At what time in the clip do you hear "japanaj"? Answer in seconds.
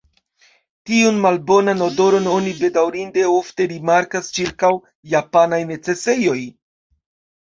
5.15-5.61